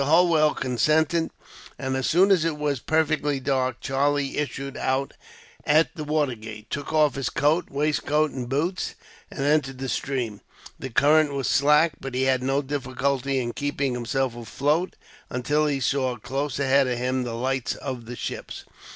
[0.03, 1.29] Holwell consented,
[1.77, 5.13] and as soon as it was perfectly dark, Charlie issued out
[5.63, 8.95] at the watergate, took off his coat, waistcoat, and boots,
[9.29, 10.41] and entered the stream.
[10.79, 14.95] The current was slack, but he had no difficulty in keeping himself afloat
[15.29, 18.65] until he saw, close ahead of him, the lights of the ships.